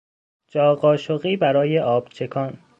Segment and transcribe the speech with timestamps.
[0.49, 2.57] جا قاشقی برای آب چکان